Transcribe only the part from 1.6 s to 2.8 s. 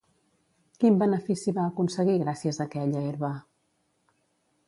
aconseguir gràcies a